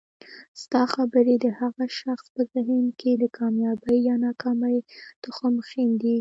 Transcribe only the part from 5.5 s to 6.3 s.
ښیندي